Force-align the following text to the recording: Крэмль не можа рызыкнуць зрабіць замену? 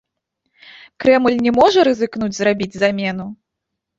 Крэмль 1.03 1.37
не 1.47 1.51
можа 1.59 1.83
рызыкнуць 1.89 2.31
зрабіць 2.39 2.77
замену? 2.87 3.29